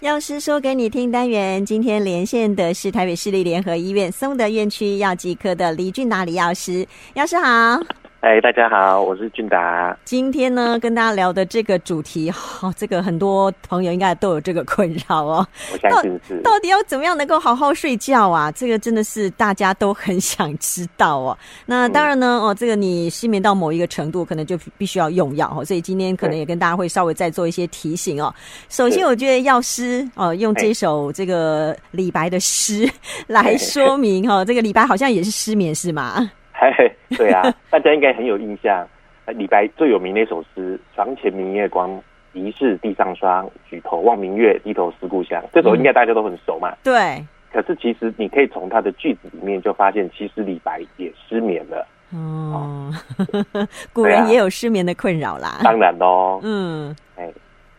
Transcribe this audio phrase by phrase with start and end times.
[0.00, 7.80] 药师说给你听单元，今天连线的是台北市立联合医院松德院区药剂科的李俊达李药师，药师好。
[8.20, 9.96] 哎，大家好，我是俊达。
[10.04, 12.28] 今天呢，跟大家聊的这个主题，
[12.60, 15.46] 哦，这个很多朋友应该都有这个困扰哦。
[15.72, 16.42] 我相信是。
[16.42, 18.50] 到底要怎么样能够好好睡觉啊？
[18.50, 21.38] 这个真的是大家都很想知道哦。
[21.64, 25.64] 那当然呢，嗯、哦，这个你失眠到某一个程度，可能就必须要用药哦。
[25.64, 28.34] 所以今天可能也跟大家会稍微再做一些提醒哦。
[28.68, 32.90] 首先，我觉得药师哦，用这首这个李白的诗
[33.28, 36.28] 来说明哈、哦，这个李白好像也是失眠是吗？
[36.76, 38.86] 嘿，对啊，大家应该很有印象。
[39.26, 43.48] 李白最有名的一首诗《床前明月光，疑是地上霜。
[43.68, 45.40] 举头望明月，低头思故乡》。
[45.52, 46.74] 这首应该大家都很熟嘛。
[46.82, 47.24] 对。
[47.52, 51.86] 可是其实你可以从他的句子里面就发现，其实李白也失眠了。
[52.12, 52.90] 哦，
[53.92, 55.60] 古人也有失眠的困扰啦。
[55.62, 56.40] 当然喽。
[56.42, 56.96] 嗯。
[57.16, 57.30] 哎，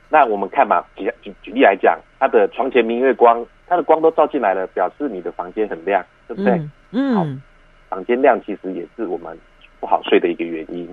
[0.08, 6.54] 那我们看嘛，举举举例来讲，他的床前明月光，他的光都照进来了，表示你的房间很亮，对不对？
[6.92, 7.18] 嗯。
[7.18, 7.42] 嗯
[7.90, 9.38] 房间亮其实也是我们
[9.80, 10.88] 不好睡的一个原因。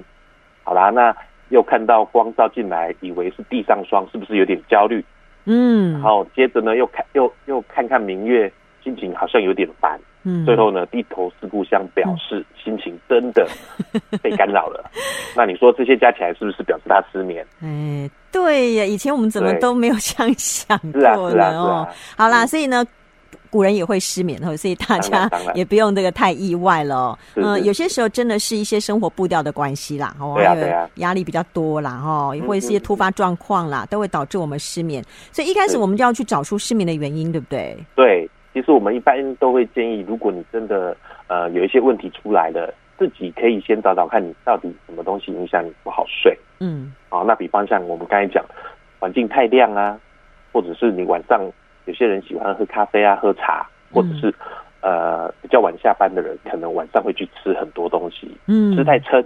[0.64, 1.14] 好啦，那
[1.50, 5.04] 又看到光照进来，以为是地上霜，是不是有点焦虑？
[5.44, 5.92] 嗯。
[5.92, 8.50] 然后接着呢，又看又又看看明月，
[8.82, 10.00] 心情好像有点烦。
[10.24, 10.44] 嗯。
[10.44, 13.46] 最后呢，低头思故乡，表示心情真的
[14.22, 14.90] 被干扰了。
[14.94, 15.00] 嗯、
[15.36, 17.46] 那你说这些加起来是不是表示他失眠？
[17.62, 21.14] 哎，对呀，以前我们怎么都没有这样想过呢？
[21.14, 22.84] 哦，是啊是啊是啊、好啦，所以呢。
[23.56, 27.18] 古人也会失眠，所以大家也不用这个太意外了。
[27.36, 35.02] 嗯，有些时候真的是一些生活步调的关系啦，哦，还有压力比较多啦，哈，也会一些突发状况啦，都会导致我们失眠。
[35.32, 37.74] 所以一开始我们就要去找出失眠的原因，对不对？
[37.94, 40.94] 对，其实我们一般都会建议，如果你真的
[41.28, 46.38] 呃有一些问题出来了，自己可以先找找看你到底什么东西影响你不好睡。
[46.60, 48.44] 嗯，好，那比方像我们刚才讲，
[48.98, 49.98] 环境太亮啊，
[50.52, 51.40] 或者是你晚上。
[51.86, 54.28] 有些人喜欢喝咖啡啊，喝茶，或者是、
[54.80, 59.24] 嗯、呃比较晚下班的人，可能晚上会去吃很多东西，嗯，吃太撑，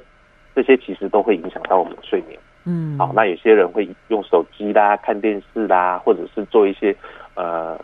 [0.55, 2.39] 这些其实都会影响到我们的睡眠。
[2.67, 6.95] 嗯，好，那有些人会用手机啦、看电视啦，或者是做一些
[7.35, 7.79] 呃，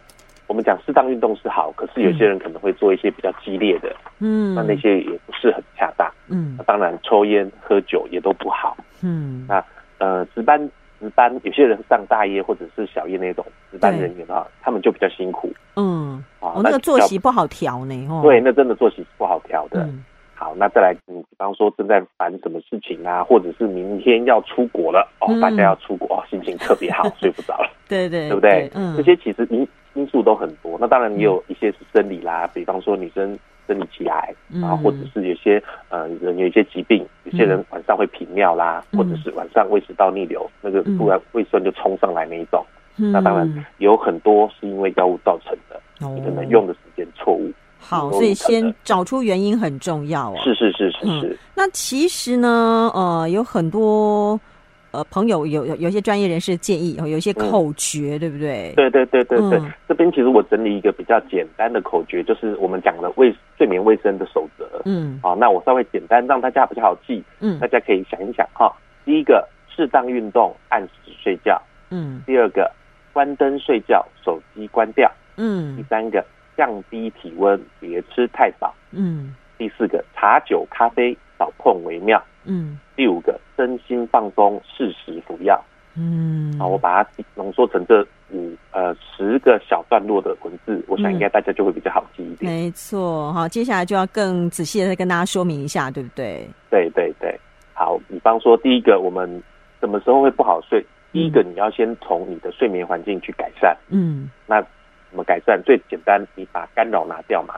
[0.46, 6.06] 我们讲适当运动是好，可是有些人可能会做一些比较激烈的，嗯，那那些也不是很恰当。
[6.28, 8.76] 嗯，当然抽烟喝酒也都不好。
[9.02, 9.64] 嗯，那
[9.98, 10.70] 呃值班。
[10.98, 15.52] 值班有些人上大夜或者是小夜那种值班人员啊，他们就比较辛苦。
[15.76, 18.06] 嗯，哦，那个作息不好调呢。
[18.08, 19.82] 哦，对，那真的作息是不好调的。
[19.84, 27.70] 嗯，好，那再来，你比方说正在烦什么事情啊，或者是明天要出国了哦，大家要出国，心情特别好， 睡不着了。
[27.88, 28.70] 对对，对不对？
[28.74, 30.76] 嗯，这些其实因因素都很多。
[30.80, 33.38] 那当然也有一些是生理啦，比方说女生。
[33.66, 42.64] 生理期来，啊，或者是有些呃人有一些疾病，有些人晚上会频尿啦，或者是晚上胃食道逆流，那个突然胃酸就冲上来那一种，
[42.96, 45.80] 那当然有很多是因为药物造成的，
[46.14, 47.52] 你可能用的时间错误。
[47.78, 50.36] 好，所以先找出原因很重要哦。
[50.42, 51.38] 是是是是是。
[51.54, 54.40] 那其实呢，呃，有很多。
[54.92, 58.72] 呃，朋友有有有些专业人士建议，有一些口诀，嗯、对不对？
[58.76, 59.58] 对对对对对。
[59.58, 64.66] 嗯、这边其实我整理一个比较简单的口诀，就是我们讲的卫睡眠卫生的守则。
[64.84, 65.20] 嗯。
[65.22, 67.22] 好，那我稍微简单让大家比较好记。
[67.40, 67.58] 嗯。
[67.58, 68.74] 大家可以想一想哈。
[69.04, 71.60] 第一个，适当运动，按时睡觉。
[71.90, 72.22] 嗯。
[72.24, 72.70] 第二个，
[73.12, 75.10] 关灯睡觉，手机关掉。
[75.36, 75.76] 嗯。
[75.76, 76.24] 第三个，
[76.56, 78.74] 降低体温，别吃太饱。
[78.92, 79.34] 嗯。
[79.58, 82.22] 第四个，茶酒咖啡少碰为妙。
[82.44, 82.78] 嗯。
[82.96, 85.62] 第五个，身心放松，适时服药。
[85.98, 92.50] 嗯，好，我把它浓缩成这五呃十个小段落的文字，我想应该大家就会比较好记一点。
[92.50, 96.46] 嗯、没错，好，接下来就要更仔细的再跟大家说明一下，对不对？
[96.70, 97.38] 对对对，
[97.74, 99.42] 好，比方说第一个，我们
[99.80, 100.84] 什么时候会不好睡？
[101.12, 103.74] 第一个，你要先从你的睡眠环境去改善。
[103.88, 105.62] 嗯，那怎么改善？
[105.64, 107.54] 最简单，你把干扰拿掉嘛，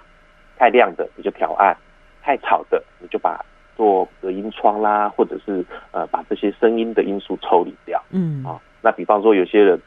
[0.56, 1.76] 太亮的你就调暗，
[2.22, 3.44] 太吵的你就把。
[3.78, 8.02] 做隔音窗啦，或者是呃把这些声音的因素抽离掉。
[8.10, 9.80] 嗯啊，那比方说有些人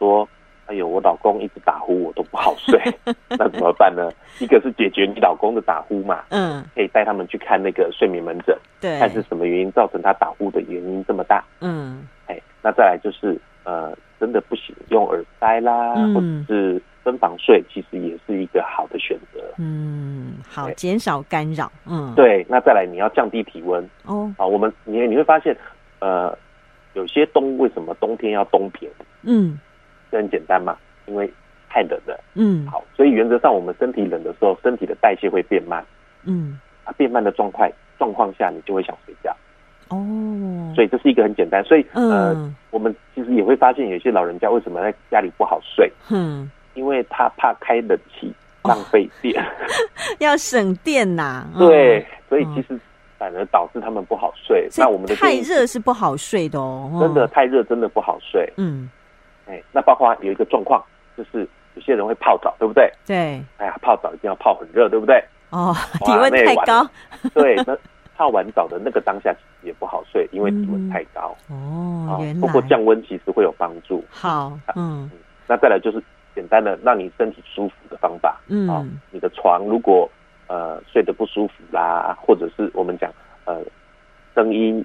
[0.00, 0.28] 说，
[0.66, 2.78] 哎呦，我老公一直打呼，我都不好睡，
[3.38, 4.10] 那怎么办呢？
[4.40, 11.44] 一个是解决你老公的打呼嘛，嗯，可以带他们去看那个睡眠门诊，对，看是什么原因造成他打呼的原因这么大。
[11.60, 16.82] 嗯，哎，那再来就是呃，真的不行，用耳塞啦，嗯、或者是。
[17.06, 19.40] 分房睡其实也是一个好的选择。
[19.58, 21.70] 嗯，好，减少干扰。
[21.86, 22.44] 嗯，对。
[22.48, 23.88] 那再来，你要降低体温。
[24.06, 25.56] 哦，好，我们你你会发现，
[26.00, 26.36] 呃，
[26.94, 28.90] 有些冬为什么冬天要冬眠？
[29.22, 29.56] 嗯，
[30.10, 30.76] 这很简单嘛，
[31.06, 31.32] 因为
[31.68, 32.20] 太冷了。
[32.34, 35.86] 嗯，好，所以原则上我们身体冷的时候，身体的代谢会变慢。
[36.24, 39.32] 嗯，啊，变慢的状态状况下，你就会想睡觉。
[39.90, 45.88] 哦，所以这是一个很简单，所以呃，嗯、我们其实也会发现有些老人家为什么在家里不好睡？
[46.10, 48.32] 嗯，因为他怕开冷气
[48.62, 49.46] 浪费电，哦、
[50.20, 51.58] 要省电呐、 啊。
[51.58, 52.78] 对，所以其实
[53.18, 54.68] 反而导致他们不好睡。
[54.76, 58.48] 那我们的太热是不好睡的哦，真的太热真的不好睡。
[58.56, 58.88] 嗯，
[59.48, 60.80] 哎，那包括有一个状况
[61.16, 61.48] 就是。
[61.74, 62.90] 有些人会泡澡，对不对？
[63.06, 63.38] 对。
[63.58, 65.22] 哎呀，泡澡一定要泡很热，对不对？
[65.50, 65.76] 哦，
[66.06, 66.88] 体温太高。
[67.34, 67.76] 对，那
[68.16, 69.30] 泡完澡的那个当下
[69.60, 71.36] 也不好睡，因为体温太高。
[71.50, 72.40] 哦，原来。
[72.40, 74.02] 不过降温其实会有帮助。
[74.08, 75.10] 好，嗯。
[75.46, 76.02] 那再来就是
[76.36, 78.38] 简单的让你身体舒服的方法。
[78.46, 79.00] 嗯。
[79.10, 80.08] 你的床如果
[80.46, 83.10] 呃睡得不舒服啦，或者是我们讲
[83.46, 83.60] 呃
[84.34, 84.84] 声音、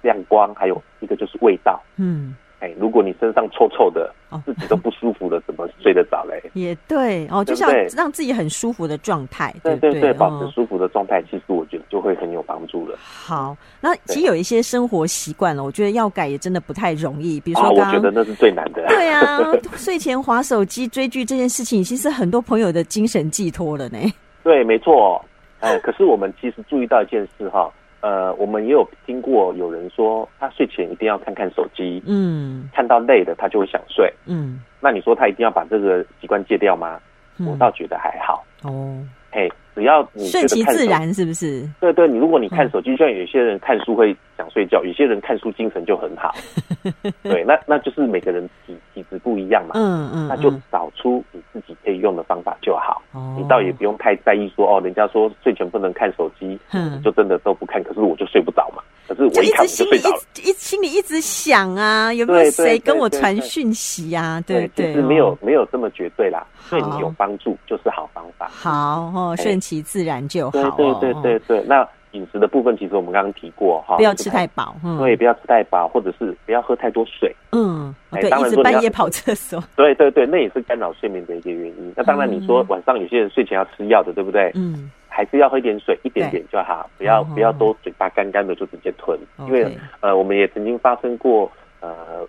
[0.00, 1.82] 亮光，还有一个就是味道。
[1.96, 2.34] 嗯。
[2.60, 4.12] 哎，如果你身上臭臭的，
[4.44, 6.42] 自己都不舒服的，怎么睡得着嘞？
[6.54, 9.54] 也对哦，就是要让自己很舒服的状态。
[9.62, 12.98] 对对对，保持舒服的状态，其实我觉得就会很有帮助了。
[12.98, 17.38] 好，那其实有一些生活习惯了，我觉得要改也真的不太容易。
[17.38, 18.84] 比如说，我觉得那是最难的。
[18.88, 19.38] 对啊，
[19.78, 23.98] 睡前划手机追剧这件事情，其实很多朋友的精神寄托了呢。
[24.42, 25.24] 对，没错。
[25.60, 27.70] 哎，可是我们其实注意到一件事哈。
[28.00, 37.00] 呃，我们也有听过有人说，他睡前一定要看看手机，嗯，看到累了他就会想睡，嗯，那你说他一定要把这个习惯戒掉吗？
[37.38, 38.96] 嗯，我倒觉得还好，哦。
[39.30, 41.64] 嘿，只要你顺其自然，是不是？
[41.78, 46.34] 对对，你如果你看手机，像有些人看书会想睡觉，有些人看书精神就很好。
[47.22, 49.74] 对，那那就是每个人体体质不一样嘛。
[49.74, 53.00] 嗯嗯，那就找出你自己可以用的方法就好。
[53.36, 56.58] 你倒也不用太在意说哦，人家说睡前不能看手机，
[57.04, 58.82] 就真的都不看，可是我就睡不着嘛。
[59.08, 64.40] 可是我一看我就睡着了，一心里一直想啊，有没有谁跟我传讯息啊？
[64.46, 68.48] 对对，其实没有没有这么绝对啦，对你有帮助就是好方法。
[68.52, 69.10] 好。
[69.14, 70.70] 哦，顺其自然就好。
[70.76, 77.34] 对对对对对，那饮食的部分，其实我们刚刚提过哈，不要吃太饱，对，不要吃太饱，或者是不要喝太多水。
[77.52, 79.62] 嗯，对，一直半夜跑厕所。
[79.76, 81.92] 对对对，那也是干扰睡眠的一个原因。
[81.96, 84.50] 那当然，你说晚上有些人睡前要吃药的，对不对？
[84.54, 91.50] 嗯，还是要喝一点水，一点点就好，不要不要都嘴巴干干的就直接吞，因为呃，我们也曾经发生过
[91.80, 92.24] 呃。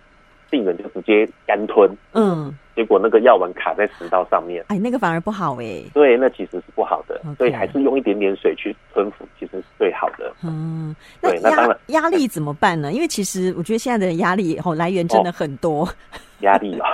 [0.50, 10.32] 病人就直接干吞，嗯，结果那个药丸卡在食道上面，哎，那个反而不好哎，对，那其实是不好的，所以还是用一点点水去吞服，其实是最好的。
[10.42, 12.92] 嗯，对，那压压力怎么办呢？
[12.92, 15.88] 因为其实我觉得现在的压力哦来源真的很多，
[16.42, 16.88] 压力啊，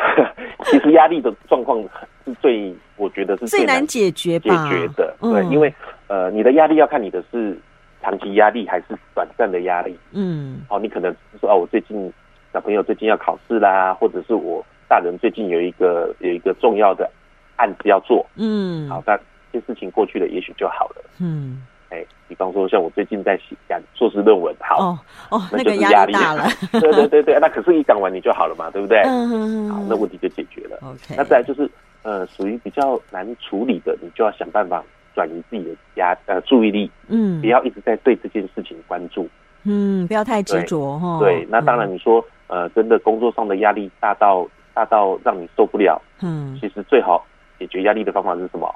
[0.64, 1.80] 其实压力的状况
[2.24, 5.72] 是最，我觉得是最难解决解决的，对，因为
[6.08, 7.58] 呃，你的压力要看你的是
[8.02, 12.12] 长期压力还是短暂的压力，嗯，好，你可能说哦，我最近。
[12.52, 17.10] 小朋友最近要考试啦，或者是我大人最近有一个有一个重要的
[17.56, 19.14] 案子要做，嗯，好，那
[19.52, 23.56] 这些事情过去了，也许就好了，嗯，哎，比方说像我最近在写
[23.94, 24.98] 硕士论文，好，哦，
[25.30, 29.00] 哦，那就是压力大了， 对对对对，那可是一讲完你就好了嘛，对不对？
[29.06, 30.76] 嗯，好，那问题就解决了。
[30.82, 31.70] OK，那再来就是
[32.02, 34.82] 呃，属于比较难处理的，你就要想办法
[35.14, 39.28] 转移自己的压呃注意力，嗯，不要一直在对这件事情关注，
[39.64, 41.18] 嗯，不要太执着哈。
[41.18, 42.24] 对，那当然你说。
[42.48, 47.26] 呃，真的工作上的压力大到大到让你受不了，嗯，其实最好
[47.58, 48.72] 解决压力的方法是什么？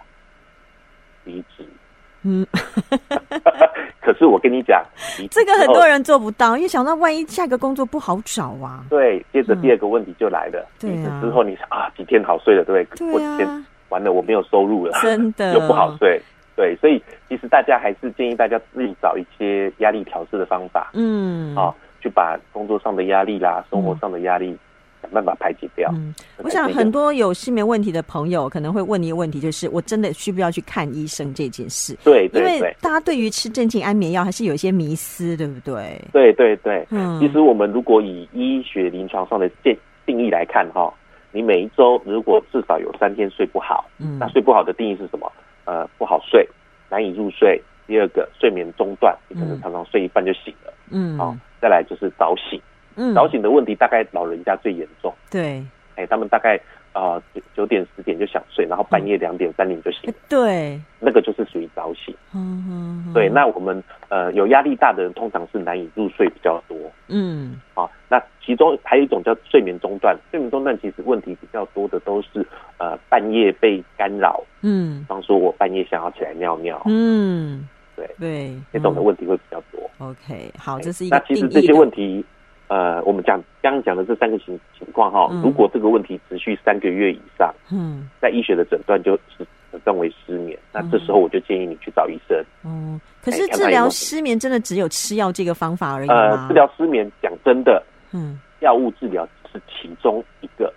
[1.23, 1.65] 离职。
[2.23, 2.47] 嗯，
[4.01, 4.85] 可是我跟你讲，
[5.31, 8.85] 这个很多人做不到，因为想到万一下一个工作不好找啊。
[8.91, 13.13] 对，接着第二个问题就来了，离职、嗯、之后你想啊，几天好睡了，对不对？
[13.15, 16.21] 对啊、天完了，我没有收入了，真的 又不好睡。
[16.57, 20.91] 对，所以其实大家还是建议大家自己找一些压力调试的方法。
[20.95, 21.75] 嗯，啊。
[22.03, 24.57] 去把工作上的压力啦，生活上的压力，
[25.03, 25.91] 想办法排解掉。
[25.95, 31.97] 嗯，我想很多有失眠问题的朋友可能会问你一个问题，就是我真的需不需要去看医生这件事？
[32.05, 36.01] 对，对，对，因为大家对于吃镇静安眠药还是有一些迷思，对不对？
[36.13, 39.77] 对对对，嗯，其实我们如果以医学临床上的定
[40.07, 40.93] 定义来看，哈，
[41.33, 45.31] 你每一周如果至少有三天睡不好，嗯，那睡不好的定义是什么？
[45.65, 46.49] 呃，不好睡，
[46.89, 47.61] 难以入睡。
[47.87, 51.37] 第二个，睡眠中断，你可能常常睡一半就醒了，嗯，好。
[51.61, 52.59] 再来就是早醒，
[52.97, 55.13] 嗯，早醒的问题大概老人家最严重。
[55.31, 55.63] 对，
[55.97, 56.61] 哎，他们大概
[56.93, 60.15] 啊九九点十点就想睡，然后半夜两点三点就醒了。
[60.29, 62.15] 对，那个就是属于早醒。
[62.35, 63.13] 嗯嗯。
[63.15, 66.77] 对，那我们呃有压力大的人通常是难以入睡比较多。
[67.09, 67.61] 嗯。
[67.75, 72.47] 啊，那其中还有一种叫睡眠中断，睡眠中断其实问题比较多的都是
[72.79, 74.43] 呃半夜被干扰。
[74.63, 75.01] 嗯。
[75.01, 76.81] 比方说我半夜想要起来尿尿。
[76.87, 77.69] 嗯。
[77.97, 79.79] 对对，这种的问题会比较多。
[79.99, 81.17] OK，好，这是一个。
[81.19, 82.25] 那其实这些问题，
[82.71, 92.41] 呃，我们讲刚刚讲的这三个情情况哈，如果这个问题持续三个月以上，嗯，在医学的诊断就是很诊断为失眠，那这时候我就建议你去找医生。
[92.65, 96.15] 嗯，可是治疗失眠真的只有吃药这个方法而已吗？
[96.15, 100.73] 呃，治疗失眠讲真的，嗯，药物治疗是其中一个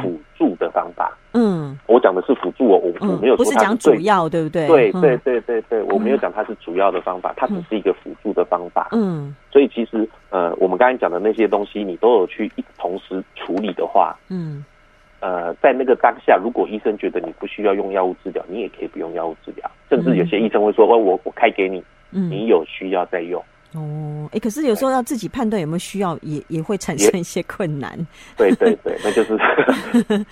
[0.00, 1.14] 辅助的方法。
[1.34, 4.66] 嗯，我讲的是辅助哦，我我没有说它是、嗯、不是讲主要，对不对？
[4.66, 8.88] 对对对对对，我没有讲它是主要的方法，它只是一个辅助的方法。
[8.92, 14.64] 嗯，所以其实呃，我们刚才讲的那些东西，你都有去一同时处理的话，嗯。
[15.20, 19.70] 呃，在那个当下，如果医生觉得你不需要用药物治疗，你也可以不用药物治疗。
[19.88, 27.98] 甚至有些医生会说：“哦，我我开给你，你有需要再用。”哦，哎，可是有时候要自己判断有没有需要，也也会产生一些困难。
[28.36, 29.38] 对对对，那就是。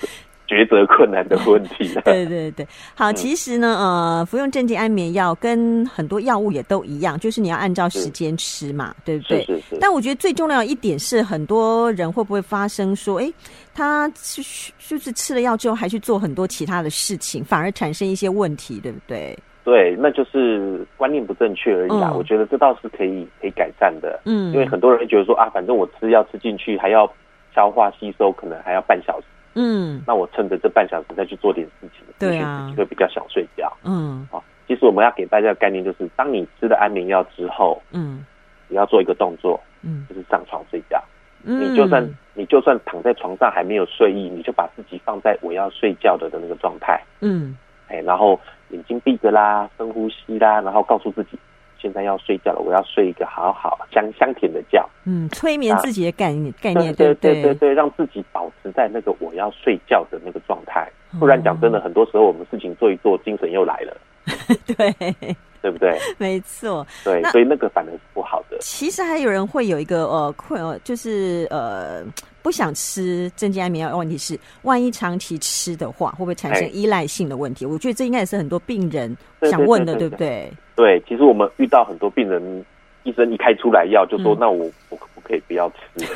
[0.53, 1.89] 抉择困难的问题。
[2.05, 9.45] 对对对，好，其实呢，呃，服用镇静安眠药跟很多药物也都一样，就是你要按照时间吃嘛，对不对？
[9.45, 9.79] 是是是。
[9.81, 13.33] 但我觉得最重要的一点是，很多人会不会发生说，哎，
[13.75, 14.43] 他是
[14.79, 19.37] 就是吃了药之后，还去做很多其他的事情，反而产生一些问题，对不对？
[19.65, 22.11] 对，那就是观念不正确而已啦。
[22.11, 24.21] 嗯、我觉得这倒是可以可以改善的。
[24.25, 27.09] 嗯，因为很多人会觉得说啊，反正我吃药吃进去，还要
[27.55, 29.27] 消化吸收，可能还要半小时。
[29.55, 33.73] 嗯，那我趁着这半小时再去做点事情，对啊，自己会比较想睡觉。
[33.85, 38.25] 嗯，好，其实我们要给大家的概念就是，当你吃了安眠药之后，嗯，
[38.69, 41.03] 你要做一个动作，嗯，就是上床睡觉。
[41.45, 47.03] 嗯，你就算你就算躺在床上还没有睡意，你就把自己放在我要睡觉的的那个状态。
[47.21, 47.57] 嗯，
[47.89, 48.39] 哎，然后
[48.71, 51.39] 眼睛闭着啦，深呼吸啦，然后告诉自己。
[51.83, 54.81] 现在要睡觉了，我要睡一个好好香香甜的觉。
[55.05, 60.89] 嗯，催眠自己的概念概念，对对对对，让自己保持在那个我要睡觉的那个状态。
[61.19, 63.97] 不然讲真的，很多时候我们事情做一做，精神又来了。
[64.65, 65.97] 对，对不对？
[66.19, 66.87] 没错。
[67.05, 68.59] 对，所以那个反而是不好的。
[68.61, 72.03] 其实还有人会有一个呃困扰，就是呃
[72.43, 73.97] 不想吃镇静安眠药。
[73.97, 77.65] 问题是，万一长期吃的话，会不会产生依赖性的问题？
[77.65, 80.53] 我觉得这应该也是很多病人想问的，对不对？
[80.75, 82.65] 对，其实我们遇到很多病人，
[83.05, 86.07] 医生一开出来药就说：“嗯、那我我可不可以不要吃？”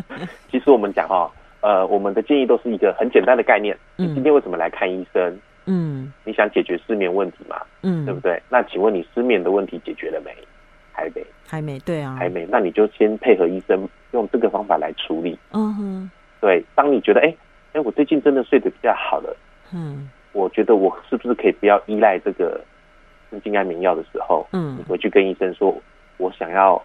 [0.50, 3.76] 其实我们讲哈，呃，我们的建议都是一个很简单的概念。
[3.98, 5.22] 嗯、你今天为什么来看医生？
[5.24, 5.40] 嗯，
[6.24, 7.60] 你想解决失眠问题嘛？
[7.82, 8.42] 嗯，对不对？
[8.48, 10.34] 那请问你失眠的问题解决了没？
[10.92, 12.46] 还没，还没，对啊，还没。
[12.50, 15.38] 那你就先配合医生用这个方法来处理。
[15.52, 16.64] 嗯哼，对。
[16.74, 17.34] 当你觉得哎
[17.72, 19.36] 哎，我最近真的睡得比较好了，
[19.72, 22.60] 嗯，我觉得我是不是可以不要依赖这个？
[23.30, 25.74] 镇静安眠药的时候，嗯，你回去跟医生说，
[26.18, 26.78] 我想要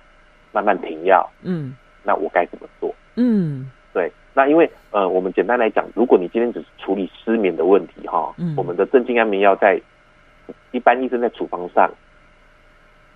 [0.54, 2.96] 慢慢停药，嗯，那我该怎么做？
[3.16, 9.82] 嗯，对，那因为呃，我们简单来讲，如果你今天只是处理失眠的问题，哈，嗯，我们的镇静安眠药在
[10.72, 11.90] 一般医生在处方上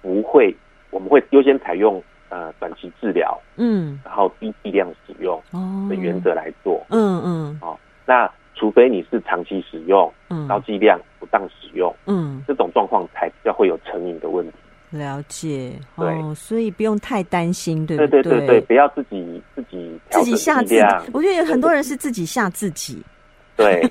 [0.02, 0.56] 不会，
[0.90, 5.40] 我们会优先采用呃短期治疗，嗯，然后低剂量使用
[5.88, 8.28] 的原则来做，嗯嗯，哦，那。
[8.54, 14.58] 除非你是长期使用，嗯，高剂量不当使用，嗯，这种状况才比较会有成瘾的问题。
[14.92, 18.22] 了解，对，哦，所以不用太担心，对不对？
[18.22, 20.82] 对对对对，不要自己自己自己吓自己。
[21.14, 23.02] 我觉得有很多人是自己吓自己。
[23.58, 23.88] 对，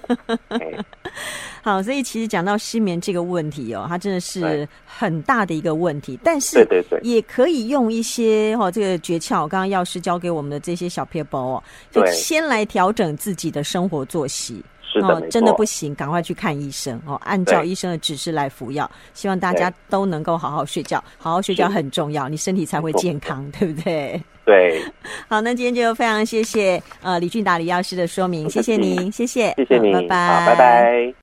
[1.63, 14.65] 好，所以其实讲到失眠这个问题哦，它真的是很大的一个问题，但是对对对，也可以用一些哦这个诀窍，刚刚药师教给我们的这些小撇步哦，就先来调整自己的生活作息。
[15.01, 18.91] 是的，真的不行，赶快去看医生哦，按照医生的指示来服药。
[19.15, 24.23] 希望大家都能够好好睡觉，好好睡觉很重要，你身体才会健康，对不对？
[24.45, 24.83] 对。
[25.29, 31.15] 好，那今天就非常谢谢呃李俊达李药师的说明，谢谢您，谢谢，谢谢您，拜拜，拜拜。